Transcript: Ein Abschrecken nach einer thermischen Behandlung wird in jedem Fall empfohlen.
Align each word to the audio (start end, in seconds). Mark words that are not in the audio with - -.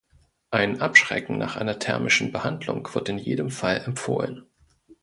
Ein 0.49 0.81
Abschrecken 0.81 1.37
nach 1.37 1.57
einer 1.57 1.77
thermischen 1.77 2.31
Behandlung 2.31 2.89
wird 2.95 3.07
in 3.09 3.19
jedem 3.19 3.51
Fall 3.51 3.83
empfohlen. 3.85 4.47